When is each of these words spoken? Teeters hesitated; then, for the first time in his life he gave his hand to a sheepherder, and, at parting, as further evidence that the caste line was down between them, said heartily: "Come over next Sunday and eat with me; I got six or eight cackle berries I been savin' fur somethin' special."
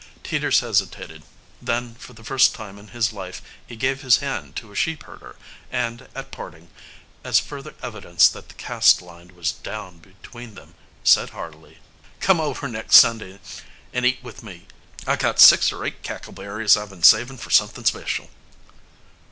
Teeters 0.23 0.61
hesitated; 0.61 1.21
then, 1.61 1.93
for 1.93 2.13
the 2.13 2.23
first 2.23 2.55
time 2.55 2.79
in 2.79 2.87
his 2.87 3.13
life 3.13 3.39
he 3.67 3.75
gave 3.75 4.01
his 4.01 4.17
hand 4.17 4.55
to 4.55 4.71
a 4.71 4.75
sheepherder, 4.75 5.35
and, 5.71 6.07
at 6.15 6.31
parting, 6.31 6.69
as 7.23 7.39
further 7.39 7.75
evidence 7.83 8.27
that 8.27 8.47
the 8.47 8.55
caste 8.55 9.03
line 9.03 9.35
was 9.35 9.51
down 9.51 9.99
between 9.99 10.55
them, 10.55 10.73
said 11.03 11.29
heartily: 11.29 11.77
"Come 12.19 12.41
over 12.41 12.67
next 12.67 12.95
Sunday 12.95 13.39
and 13.93 14.03
eat 14.03 14.23
with 14.23 14.41
me; 14.41 14.65
I 15.05 15.17
got 15.17 15.39
six 15.39 15.71
or 15.71 15.85
eight 15.85 16.01
cackle 16.01 16.33
berries 16.33 16.75
I 16.75 16.83
been 16.87 17.03
savin' 17.03 17.37
fur 17.37 17.51
somethin' 17.51 17.85
special." 17.85 18.31